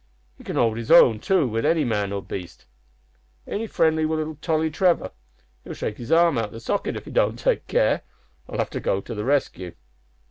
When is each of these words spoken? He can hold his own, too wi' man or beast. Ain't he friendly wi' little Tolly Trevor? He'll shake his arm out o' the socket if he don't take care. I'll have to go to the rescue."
He 0.35 0.43
can 0.43 0.55
hold 0.55 0.77
his 0.77 0.89
own, 0.89 1.19
too 1.19 1.47
wi' 1.47 1.83
man 1.83 2.11
or 2.11 2.23
beast. 2.23 2.65
Ain't 3.45 3.61
he 3.61 3.67
friendly 3.67 4.03
wi' 4.03 4.15
little 4.15 4.33
Tolly 4.41 4.71
Trevor? 4.71 5.11
He'll 5.63 5.75
shake 5.75 5.99
his 5.99 6.11
arm 6.11 6.39
out 6.39 6.47
o' 6.49 6.53
the 6.53 6.59
socket 6.59 6.95
if 6.97 7.05
he 7.05 7.11
don't 7.11 7.37
take 7.37 7.67
care. 7.67 8.01
I'll 8.49 8.57
have 8.57 8.71
to 8.71 8.79
go 8.79 8.99
to 9.01 9.13
the 9.13 9.23
rescue." 9.23 9.75